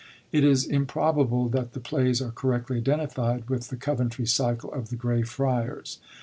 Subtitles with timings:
[0.31, 4.95] It is improbable that the plays are correctly identified witii the Coventry Cycle of the
[4.95, 5.99] Grey Friars.